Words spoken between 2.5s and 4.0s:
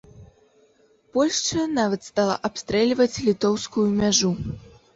абстрэльваць літоўскую